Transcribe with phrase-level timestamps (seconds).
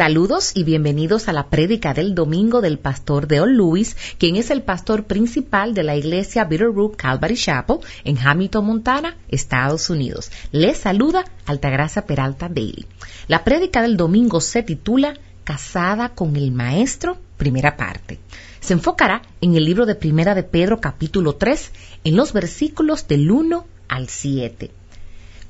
[0.00, 4.62] Saludos y bienvenidos a la prédica del domingo del pastor Deol Lewis, quien es el
[4.62, 10.32] pastor principal de la iglesia Bitterroot Calvary Chapel en Hamilton, Montana, Estados Unidos.
[10.52, 12.86] Les saluda Altagracia Peralta Daly.
[13.28, 18.20] La prédica del domingo se titula Casada con el Maestro, primera parte.
[18.60, 21.72] Se enfocará en el libro de Primera de Pedro capítulo 3,
[22.04, 24.70] en los versículos del 1 al 7.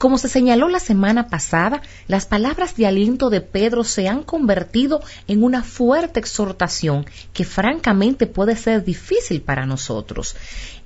[0.01, 5.03] Como se señaló la semana pasada, las palabras de aliento de Pedro se han convertido
[5.29, 7.05] en una fuerte exhortación
[7.35, 10.37] que francamente puede ser difícil para nosotros.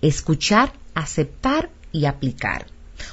[0.03, 2.67] Escuchar, aceptar y aplicar.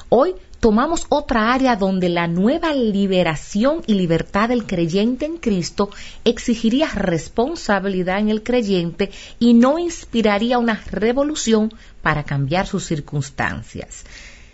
[0.09, 5.91] Hoy tomamos otra área donde la nueva liberación y libertad del creyente en Cristo
[6.23, 14.03] exigiría responsabilidad en el creyente y no inspiraría una revolución para cambiar sus circunstancias.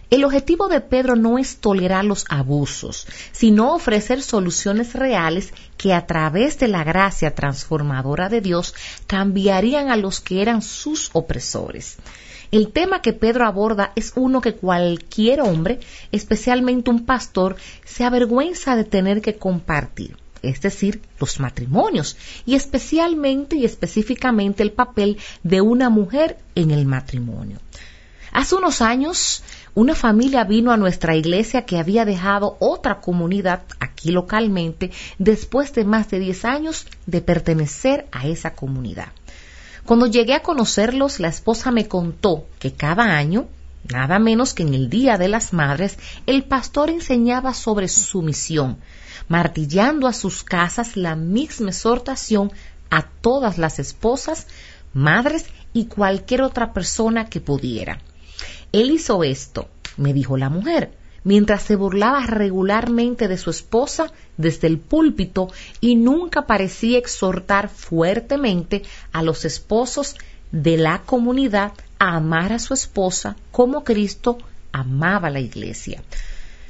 [0.10, 6.06] El objetivo de Pedro no es tolerar los abusos, sino ofrecer soluciones reales que a
[6.06, 8.74] través de la gracia transformadora de Dios
[9.06, 11.98] cambiarían a los que eran sus opresores.
[12.52, 15.82] El tema que Pedro aborda es uno que cualquier hombre,
[16.14, 23.58] especialmente un pastor, se avergüenza de tener que compartir, es decir, los matrimonios, y especialmente
[23.58, 27.60] y específicamente el papel de una mujer en el matrimonio.
[28.32, 29.44] Hace unos años,
[29.78, 35.86] una familia vino a nuestra iglesia que había dejado otra comunidad aquí localmente después de
[35.86, 39.10] más de 10 años de pertenecer a esa comunidad.
[39.86, 43.50] Cuando llegué a conocerlos, la esposa me contó que cada año,
[43.88, 48.80] nada menos que en el Día de las Madres, el pastor enseñaba sobre su misión,
[49.28, 52.52] martillando a sus casas la misma exhortación
[52.90, 54.48] a todas las esposas,
[54.96, 58.00] madres y cualquier otra persona que pudiera.
[58.78, 60.92] Él hizo esto, me dijo la mujer,
[61.24, 65.48] mientras se burlaba regularmente de su esposa desde el púlpito
[65.82, 70.16] y nunca parecía exhortar fuertemente a los esposos
[70.52, 74.38] de la comunidad a amar a su esposa como Cristo
[74.72, 76.04] amaba la iglesia.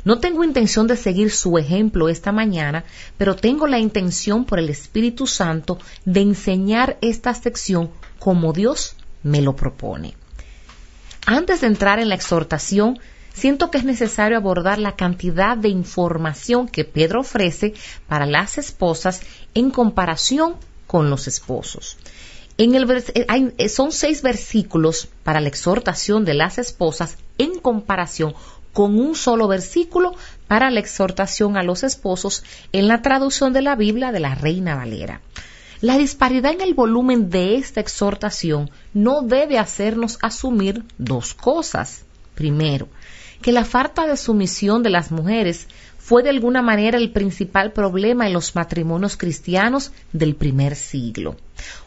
[0.06, 2.86] No tengo intención de seguir su ejemplo esta mañana,
[3.18, 9.42] pero tengo la intención por el Espíritu Santo de enseñar esta sección como Dios me
[9.42, 10.16] lo propone.
[11.30, 13.00] Antes de entrar en la exhortación,
[13.34, 17.74] siento que es necesario abordar la cantidad de información que Pedro ofrece
[18.08, 19.20] para las esposas
[19.54, 20.56] en comparación
[20.88, 21.98] con los esposos.
[22.58, 28.34] Eh, eh, son seis versículos para la exhortación de las esposas en comparación
[28.72, 30.16] con un solo versículo
[30.48, 34.76] para la exhortación a los esposos en la traducción de la Biblia de la Reina
[34.76, 35.20] Valera.
[35.80, 42.04] La disparidad en el volumen de esta exhortación no debe hacernos asumir dos cosas.
[42.34, 42.88] Primero,
[43.44, 45.68] que la falta de sumisión de las mujeres
[46.00, 51.36] fue de alguna manera el principal problema en los matrimonios cristianos del primer siglo.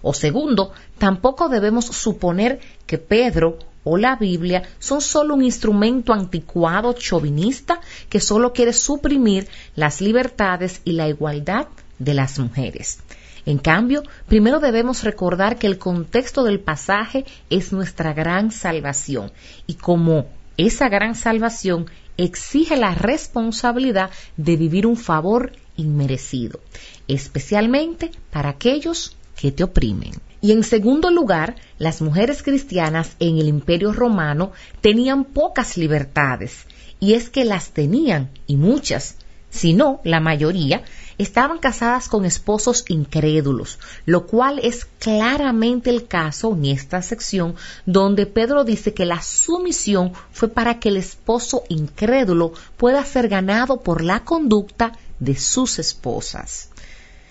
[0.03, 6.93] O segundo, tampoco debemos suponer que Pedro o la Biblia son solo un instrumento anticuado
[6.93, 11.67] chauvinista que solo quiere suprimir las libertades y la igualdad
[11.99, 13.01] de las mujeres.
[13.47, 19.33] En cambio, primero debemos recordar que el contexto del pasaje es nuestra gran salvación
[19.67, 21.87] y como esa gran salvación
[22.17, 26.61] exige la responsabilidad de vivir un favor inmerecido,
[27.09, 30.13] especialmente para aquellos que te oprimen.
[30.43, 36.67] Y en segundo lugar, las mujeres cristianas en el imperio romano tenían pocas libertades,
[36.99, 39.17] y es que las tenían, y muchas,
[39.51, 40.83] si no la mayoría,
[41.19, 48.25] estaban casadas con esposos incrédulos, lo cual es claramente el caso en esta sección donde
[48.25, 54.03] Pedro dice que la sumisión fue para que el esposo incrédulo pueda ser ganado por
[54.03, 56.71] la conducta de sus esposas.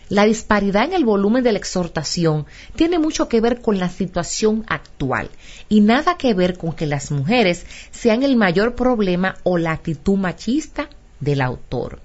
[0.10, 4.66] La disparidad en el volumen de la exhortación tiene mucho que ver con la situación
[4.68, 5.30] actual
[5.68, 10.18] y nada que ver con que las mujeres sean el mayor problema o la actitud
[10.18, 12.00] machista del autor.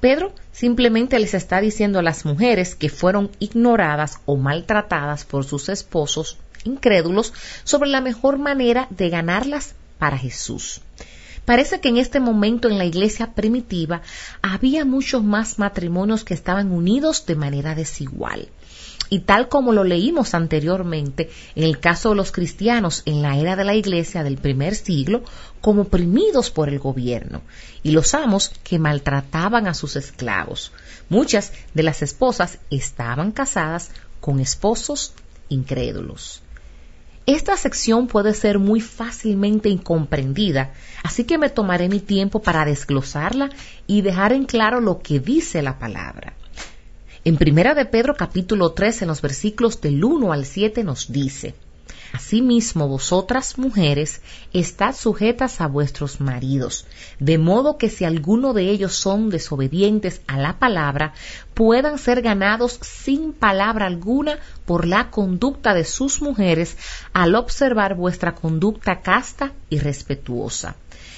[0.00, 5.68] Pedro simplemente les está diciendo a las mujeres que fueron ignoradas o maltratadas por sus
[5.68, 7.32] esposos incrédulos
[7.64, 10.80] sobre la mejor manera de ganarlas para Jesús.
[11.44, 14.02] Parece que en este momento en la iglesia primitiva
[14.42, 18.48] había muchos más matrimonios que estaban unidos de manera desigual.
[19.10, 23.56] Y tal como lo leímos anteriormente, en el caso de los cristianos en la era
[23.56, 25.22] de la iglesia del primer siglo,
[25.60, 27.42] como oprimidos por el gobierno,
[27.82, 30.72] y los amos que maltrataban a sus esclavos.
[31.08, 33.90] Muchas de las esposas estaban casadas
[34.20, 35.12] con esposos
[35.48, 36.42] incrédulos.
[37.26, 40.72] Esta sección puede ser muy fácilmente incomprendida,
[41.02, 43.50] así que me tomaré mi tiempo para desglosarla
[43.86, 46.34] y dejar en claro lo que dice la palabra.
[47.22, 51.54] En Primera de Pedro capítulo 3 en los versículos del 1 al 7 nos dice,
[52.12, 54.20] Asimismo vosotras mujeres
[54.52, 56.86] estad sujetas a vuestros maridos,
[57.18, 61.14] de modo que si alguno de ellos son desobedientes a la palabra,
[61.54, 66.76] puedan ser ganados sin palabra alguna por la conducta de sus mujeres
[67.12, 70.76] al observar vuestra conducta casta y respetuosa.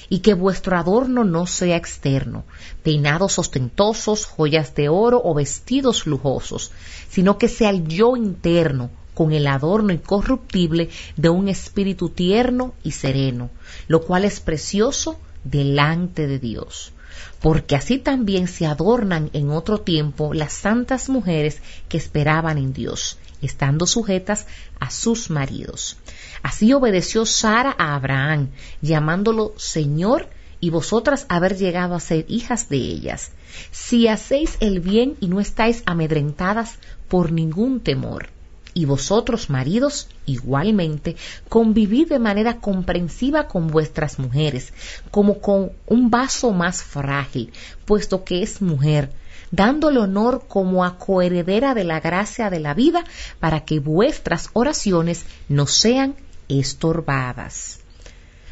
[0.09, 2.45] Y que vuestro adorno no sea externo,
[2.83, 6.71] peinados ostentosos, joyas de oro o vestidos lujosos,
[7.09, 12.93] sino que sea el yo interno, con el adorno incorruptible de un espíritu tierno y
[12.93, 13.51] sereno,
[13.89, 16.93] lo cual es precioso delante de Dios.
[17.41, 23.19] Porque así también se adornan en otro tiempo las santas mujeres que esperaban en Dios,
[23.43, 24.47] estando sujetas
[24.81, 25.97] a sus maridos.
[26.43, 28.51] Así obedeció Sara a Abraham,
[28.81, 30.29] llamándolo Señor,
[30.61, 33.33] y vosotras haber llegado a ser hijas de ellas,
[33.73, 38.29] si hacéis el bien y no estáis amedrentadas por ningún temor
[38.75, 41.17] y vosotros, maridos, igualmente,
[41.49, 44.73] convivid de manera comprensiva con vuestras mujeres,
[45.11, 47.53] como con un vaso más frágil,
[47.85, 49.11] puesto que es mujer,
[49.51, 53.05] dándole honor como a coheredera de la gracia de la vida,
[53.41, 56.15] para que vuestras oraciones no sean
[56.49, 57.81] estorbadas.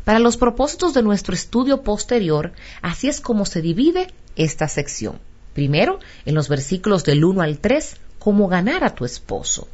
[0.05, 2.52] Para los propósitos de nuestro estudio posterior,
[2.82, 5.19] así es como se divide esta sección.
[5.55, 9.69] Primero, en los versículos del 1 al 3, cómo ganar a tu esposo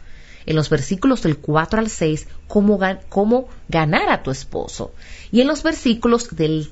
[0.46, 2.78] en los versículos del 4 al 6 cómo,
[3.08, 4.92] cómo ganar a tu esposo.
[5.30, 6.70] Y en los versículos del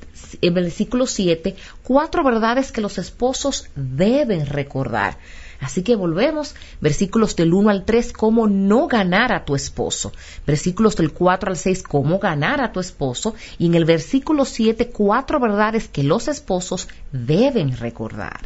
[0.52, 5.18] versículo 7, cuatro verdades que los esposos deben recordar.
[5.60, 10.12] Así que volvemos, versículos del 1 al 3, cómo no ganar a tu esposo.
[10.46, 13.34] Versículos del 4 al 6, cómo ganar a tu esposo.
[13.58, 18.40] Y en el versículo 7, cuatro verdades que los esposos deben recordar.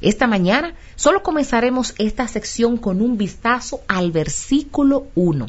[0.00, 5.46] Esta mañana solo comenzaremos esta sección con un vistazo al versículo 1,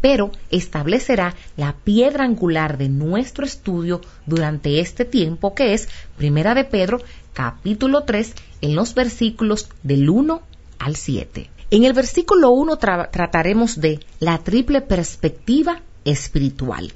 [0.00, 6.64] pero establecerá la piedra angular de nuestro estudio durante este tiempo que es Primera de
[6.64, 7.00] Pedro
[7.34, 10.40] capítulo 3 en los versículos del 1
[10.78, 11.50] al 7.
[11.70, 16.92] En el versículo 1 trataremos de la triple perspectiva espiritual.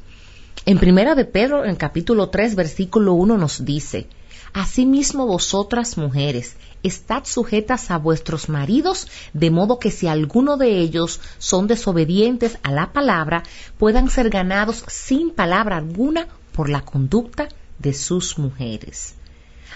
[0.67, 4.09] En Primera de Pedro, en capítulo 3, versículo 1 nos dice,
[4.57, 11.21] Asimismo vosotras mujeres, estad sujetas a vuestros maridos, de modo que si alguno de ellos
[11.37, 13.43] son desobedientes a la palabra,
[13.77, 17.49] puedan ser ganados sin palabra alguna por la conducta
[17.79, 19.17] de sus mujeres.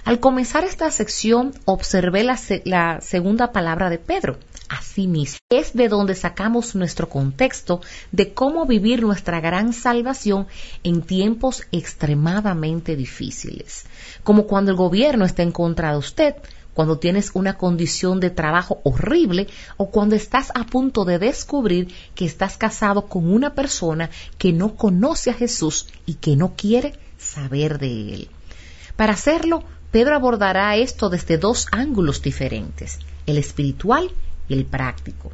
[0.04, 4.38] Al comenzar esta sección, observé la, segunda palabra de Pedro,
[4.68, 5.38] asimismo.
[5.50, 7.80] Es de donde sacamos nuestro contexto
[8.10, 10.46] de cómo vivir nuestra gran salvación
[10.82, 13.84] en tiempos extremadamente difíciles,
[14.22, 16.34] como cuando el gobierno está en contra de usted,
[16.72, 22.24] cuando tienes una condición de trabajo horrible o cuando estás a punto de descubrir que
[22.24, 24.08] estás casado con una persona
[24.38, 28.30] que no conoce a Jesús y que no quiere saber de él.
[28.96, 34.10] Para hacerlo, Pedro abordará esto desde dos ángulos diferentes, el espiritual
[34.48, 35.32] y el práctico.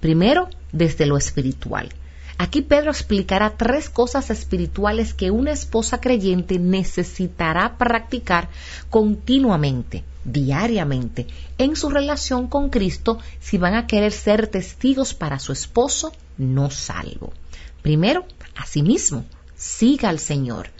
[0.00, 1.88] Primero, desde lo espiritual.
[2.36, 8.48] Aquí Pedro explicará tres cosas espirituales que una esposa creyente necesitará practicar
[8.90, 11.26] continuamente diariamente
[11.58, 16.70] en su relación con Cristo si van a querer ser testigos para su esposo no
[16.70, 17.32] salvo.
[17.82, 18.26] Primero,
[18.56, 19.24] asimismo,
[19.54, 20.70] siga al Señor.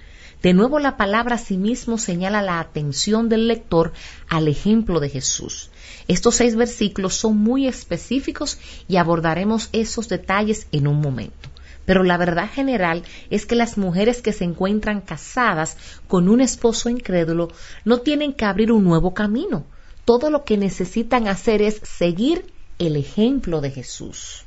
[0.44, 3.94] De nuevo la palabra asimismo señala la atención del lector
[4.28, 5.70] al ejemplo de Jesús.
[6.06, 11.48] Estos seis versículos son muy específicos y abordaremos esos detalles en un momento.
[11.86, 16.90] Pero la verdad general es que las mujeres que se encuentran casadas con un esposo
[16.90, 17.48] incrédulo
[17.86, 19.64] no tienen que abrir un nuevo camino.
[20.04, 24.44] Todo lo que necesitan hacer es seguir el ejemplo de Jesús.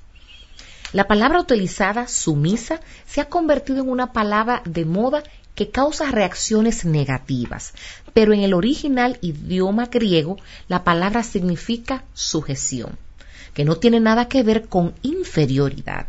[0.93, 5.23] La palabra utilizada, sumisa, se ha convertido en una palabra de moda
[5.57, 7.73] que causa reacciones negativas,
[8.13, 10.37] pero en el original idioma griego
[10.67, 12.99] la palabra significa sujeción,
[13.55, 16.05] que no tiene nada que ver con inferioridad.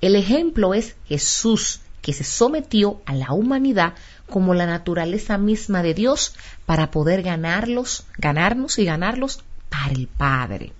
[0.00, 3.92] El ejemplo es Jesús, que se sometió a la humanidad
[4.26, 10.72] como la naturaleza misma de Dios para poder ganarlos, ganarnos y ganarlos para el Padre.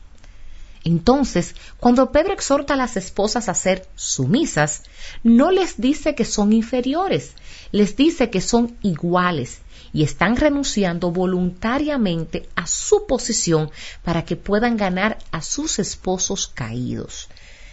[0.84, 4.82] Entonces, cuando Pedro exhorta a las esposas a ser sumisas,
[5.22, 7.34] no les dice que son inferiores,
[7.70, 9.60] les dice que son iguales
[9.92, 13.70] y están renunciando voluntariamente a su posición
[14.02, 17.28] para que puedan ganar a sus esposos caídos.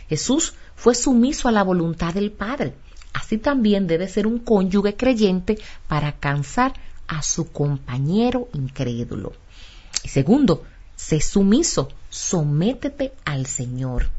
[0.07, 2.73] Jesús fue sumiso a la voluntad del Padre.
[3.13, 6.73] Así también debe ser un cónyuge creyente para alcanzar
[7.07, 9.33] a su compañero incrédulo.
[10.03, 10.63] Y segundo,
[10.99, 14.09] sé sumiso, sométete al Señor.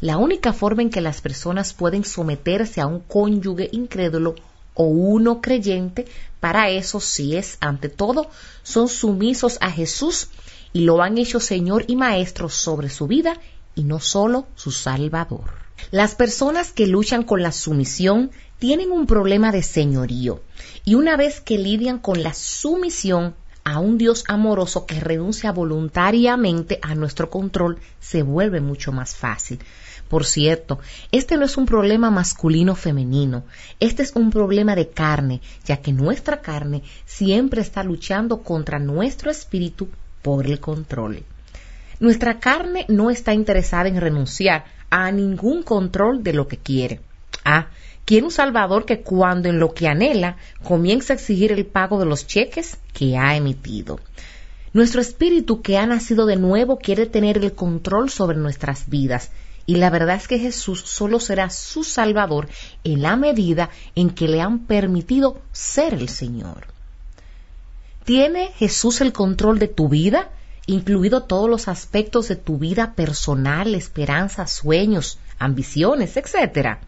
[0.00, 4.36] La única forma en que las personas pueden someterse a un cónyuge incrédulo
[4.74, 6.06] o uno creyente,
[6.38, 8.30] para eso sí es, ante todo,
[8.62, 10.28] son sumisos a Jesús
[10.72, 13.40] y lo han hecho Señor y Maestro sobre su vida
[13.74, 15.50] y no solo su Salvador.
[15.90, 20.40] Las personas que luchan con la sumisión tienen un problema de señorío
[20.84, 26.78] y una vez que lidian con la sumisión a un Dios amoroso que renuncia voluntariamente
[26.82, 29.60] a nuestro control, se vuelve mucho más fácil.
[30.08, 30.78] Por cierto,
[31.10, 33.44] este no es un problema masculino femenino,
[33.80, 39.30] este es un problema de carne, ya que nuestra carne siempre está luchando contra nuestro
[39.30, 39.88] espíritu
[40.20, 41.22] por el control.
[41.98, 47.00] Nuestra carne no está interesada en renunciar a ningún control de lo que quiere.
[47.44, 47.68] Ah,
[48.04, 52.06] quiere un Salvador que cuando en lo que anhela comienza a exigir el pago de
[52.06, 54.00] los cheques que ha emitido.
[54.72, 59.30] Nuestro espíritu que ha nacido de nuevo quiere tener el control sobre nuestras vidas
[59.66, 62.48] y la verdad es que Jesús solo será su Salvador
[62.84, 66.66] en la medida en que le han permitido ser el Señor.
[68.04, 70.30] ¿Tiene Jesús el control de tu vida?
[70.66, 76.78] incluido todos los aspectos de tu vida personal, esperanzas, sueños, ambiciones, etc.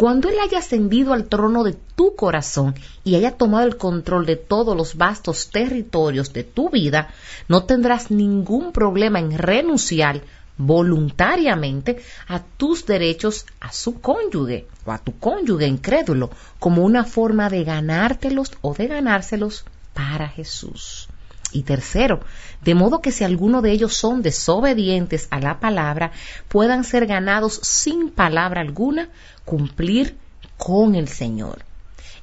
[0.00, 4.36] Cuando Él haya ascendido al trono de tu corazón y haya tomado el control de
[4.36, 7.10] todos los vastos territorios de tu vida,
[7.48, 10.22] no tendrás ningún problema en renunciar
[10.56, 17.50] voluntariamente a tus derechos a su cónyuge o a tu cónyuge incrédulo como una forma
[17.50, 21.09] de ganártelos o de ganárselos para Jesús.
[21.52, 22.20] Y tercero,
[22.62, 26.12] de modo que si alguno de ellos son desobedientes a la palabra,
[26.48, 29.08] puedan ser ganados sin palabra alguna,
[29.44, 30.16] cumplir
[30.56, 31.64] con el Señor.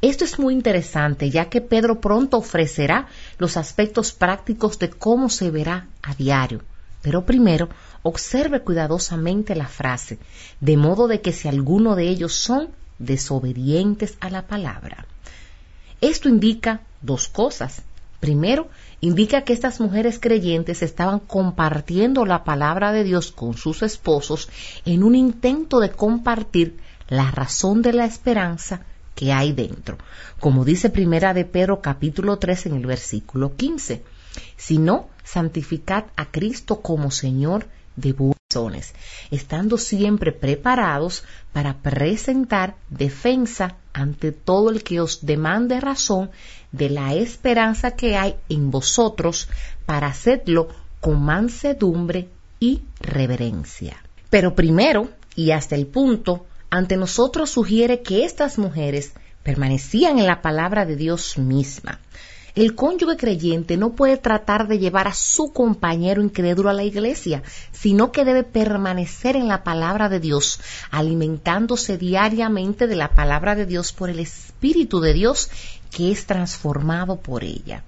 [0.02, 3.08] Esto es muy interesante, ya que Pedro pronto ofrecerá
[3.40, 6.62] los aspectos prácticos de cómo se verá a diario.
[7.02, 7.70] Pero primero,
[8.04, 10.20] observe cuidadosamente la frase,
[10.60, 12.70] de modo de que si alguno de ellos son
[13.00, 15.06] desobedientes a la palabra.
[16.02, 17.82] Esto indica dos cosas.
[18.20, 18.70] Primero,
[19.02, 24.50] indica que estas mujeres creyentes estaban compartiendo la palabra de Dios con sus esposos
[24.86, 26.78] en un intento de compartir
[27.08, 28.82] la razón de la esperanza
[29.16, 29.98] que hay dentro,
[30.40, 34.04] como dice Primera de Pedro capítulo 3 en el versículo 15.
[34.56, 38.94] Si no, santificad a Cristo como Señor de buzones,
[39.32, 46.30] estando siempre preparados para presentar defensa ante todo el que os demande razón
[46.72, 49.50] de la esperanza que hay en vosotros
[49.88, 50.68] para hacerlo
[51.00, 53.98] con mansedumbre y reverencia.
[54.30, 60.42] Pero primero, y hasta el punto, ante nosotros sugiere que estas mujeres permanecían en la
[60.42, 62.00] palabra de Dios misma,
[62.58, 67.44] el cónyuge creyente no puede tratar de llevar a su compañero incrédulo a la iglesia,
[67.72, 70.60] sino que debe permanecer en la palabra de Dios,
[70.90, 75.52] alimentándose diariamente de la palabra de Dios por el Espíritu de Dios
[75.92, 77.84] que es transformado por ella.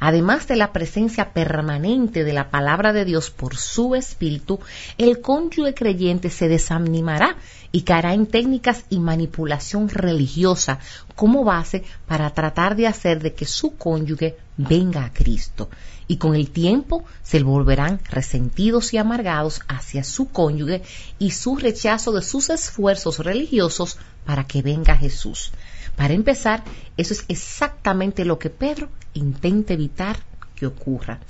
[0.00, 4.60] Además de la presencia permanente de la palabra de Dios por su espíritu,
[4.98, 7.36] el cónyuge creyente se desanimará
[7.72, 10.78] y caerá en técnicas y manipulación religiosa
[11.16, 15.68] como base para tratar de hacer de que su cónyuge venga a Cristo.
[16.06, 20.82] Y con el tiempo se volverán resentidos y amargados hacia su cónyuge
[21.18, 25.50] y su rechazo de sus esfuerzos religiosos para que venga Jesús.
[25.96, 26.64] Para empezar,
[26.96, 30.18] eso es exactamente lo que Pedro intenta evitar
[30.56, 31.20] que ocurra.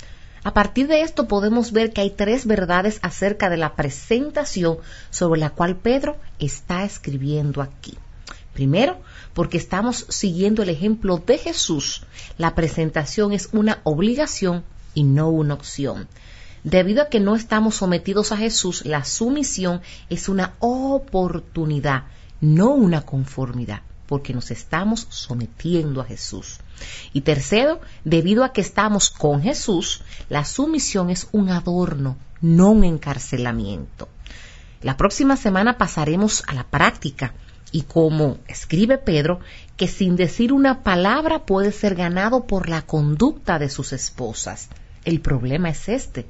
[0.43, 4.77] A partir de esto podemos ver que hay tres verdades acerca de la presentación
[5.09, 7.97] sobre la cual Pedro está escribiendo aquí.
[8.53, 8.97] Primero,
[9.33, 12.03] porque estamos siguiendo el ejemplo de Jesús,
[12.37, 16.07] la presentación es una obligación y no una opción.
[16.63, 22.03] Debido a que no estamos sometidos a Jesús, la sumisión es una oportunidad,
[22.39, 26.57] no una conformidad porque nos estamos sometiendo a Jesús.
[27.13, 32.83] Y tercero, debido a que estamos con Jesús, la sumisión es un adorno, no un
[32.83, 34.09] encarcelamiento.
[34.81, 37.33] La próxima semana pasaremos a la práctica
[37.71, 39.39] y como escribe Pedro,
[39.77, 44.69] que sin decir una palabra puede ser ganado por la conducta de sus esposas.
[45.03, 46.25] El problema es este.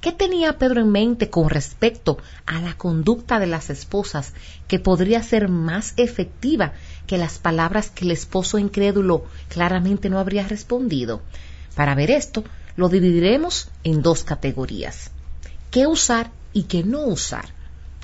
[0.00, 4.34] ¿Qué tenía Pedro en mente con respecto a la conducta de las esposas
[4.66, 6.72] que podría ser más efectiva
[7.06, 11.22] que las palabras que el esposo incrédulo claramente no habría respondido?
[11.74, 12.44] Para ver esto,
[12.76, 15.10] lo dividiremos en dos categorías.
[15.70, 17.46] ¿Qué usar y qué no usar?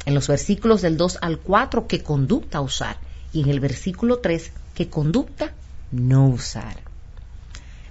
[0.04, 2.98] En los versículos del 2 al 4, ¿qué conducta usar?
[3.32, 5.52] Y en el versículo 3, ¿qué conducta
[5.90, 6.85] no usar?